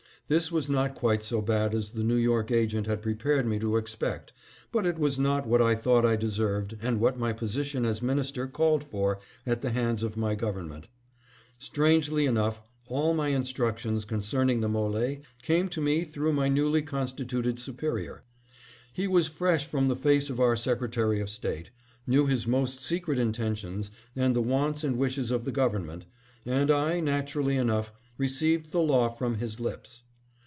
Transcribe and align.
This 0.27 0.49
was 0.49 0.69
not 0.69 0.95
quite 0.95 1.23
so 1.23 1.41
bad 1.41 1.75
as 1.75 1.91
the 1.91 2.05
New 2.05 2.15
York 2.15 2.51
agent 2.51 2.87
had 2.87 3.01
prepared 3.01 3.45
me 3.45 3.59
to 3.59 3.75
expect, 3.75 4.31
but 4.71 4.85
it 4.85 4.97
was 4.97 5.19
not 5.19 5.45
what 5.45 5.61
I 5.61 5.75
thought 5.75 6.05
I 6.05 6.15
deserved 6.15 6.77
and 6.81 7.01
what 7.01 7.19
my 7.19 7.33
position 7.33 7.83
as 7.83 8.01
minister 8.01 8.47
called 8.47 8.81
for 8.85 9.19
at 9.45 9.61
the 9.61 9.71
hands 9.71 10.03
of 10.03 10.15
my 10.15 10.37
gov 10.37 10.55
ernment. 10.55 10.85
Strangely 11.59 12.25
enough, 12.25 12.61
all 12.87 13.13
my 13.13 13.27
instructions 13.27 14.05
con 14.05 14.21
cerning 14.21 14.61
the 14.61 14.69
M61e 14.69 15.21
came 15.43 15.67
to 15.67 15.81
me 15.81 16.05
through 16.05 16.31
my 16.31 16.47
newly 16.47 16.81
con 16.81 17.07
stituted 17.07 17.59
superior. 17.59 18.23
He 18.93 19.09
was 19.09 19.27
fresh 19.27 19.67
from 19.67 19.87
the 19.87 19.97
face 19.97 20.29
of 20.29 20.39
our 20.39 20.55
Secretary 20.55 21.19
of 21.19 21.29
State, 21.29 21.71
knew 22.07 22.25
his 22.27 22.47
most 22.47 22.81
secret 22.81 23.19
intentions 23.19 23.91
and 24.15 24.33
the 24.33 24.41
wants 24.41 24.81
and 24.85 24.95
wishes 24.97 25.29
of 25.29 25.43
the 25.43 25.51
government, 25.51 26.05
and 26.45 26.71
I, 26.71 27.01
natu 27.01 27.35
rally 27.35 27.57
enough, 27.57 27.91
received 28.17 28.71
the 28.71 28.79
law 28.79 29.09
from 29.09 29.35
his 29.39 29.59
lips. 29.59 30.03